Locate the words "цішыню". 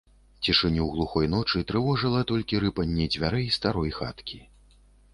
0.45-0.87